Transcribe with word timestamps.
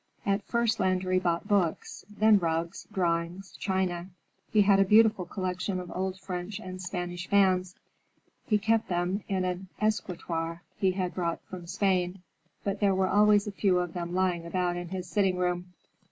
At 0.25 0.41
first 0.41 0.79
Landry 0.79 1.19
bought 1.19 1.47
books; 1.47 2.05
then 2.09 2.39
rugs, 2.39 2.87
drawings, 2.91 3.55
china. 3.59 4.07
He 4.51 4.63
had 4.63 4.79
a 4.79 4.83
beautiful 4.83 5.25
collection 5.27 5.79
of 5.79 5.91
old 5.93 6.19
French 6.19 6.57
and 6.59 6.81
Spanish 6.81 7.27
fans. 7.27 7.75
He 8.47 8.57
kept 8.57 8.87
them 8.89 9.23
in 9.27 9.45
an 9.45 9.67
escritoire 9.79 10.63
he 10.75 10.93
had 10.93 11.13
brought 11.13 11.43
from 11.43 11.67
Spain, 11.67 12.23
but 12.63 12.79
there 12.79 12.95
were 12.95 13.09
always 13.09 13.45
a 13.45 13.51
few 13.51 13.77
of 13.77 13.93
them 13.93 14.15
lying 14.15 14.43
about 14.43 14.75
in 14.75 14.87
his 14.89 15.07
sitting 15.07 15.37
room. 15.37 15.71